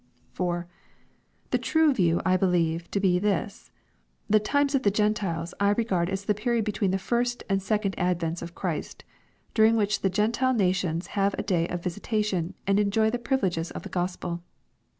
4. 0.31 0.67
The 1.51 1.59
true 1.59 1.93
view 1.93 2.21
I 2.25 2.35
believe 2.35 2.89
to 2.89 2.99
be 2.99 3.19
this. 3.19 3.69
The" 4.27 4.39
times 4.55 4.73
of 4.73 4.81
the 4.81 4.89
G 4.89 5.03
en 5.03 5.13
tiles'* 5.13 5.53
I 5.59 5.73
regard 5.73 6.09
as 6.09 6.25
the 6.25 6.33
period 6.33 6.65
between 6.65 6.89
the 6.89 6.97
first 6.97 7.43
and 7.47 7.61
second 7.61 7.95
advents 7.97 8.41
of 8.41 8.55
Christy 8.55 9.05
during 9.53 9.75
which 9.75 10.01
the 10.01 10.09
Gentile 10.09 10.55
nations 10.55 11.05
have 11.13 11.35
a 11.37 11.43
day 11.43 11.67
of 11.67 11.83
visita 11.83 12.23
tion 12.25 12.55
and 12.65 12.79
enjoy 12.79 13.11
the 13.11 13.19
privileges 13.19 13.69
of 13.69 13.83
the 13.83 13.89
Gospel. 13.89 14.41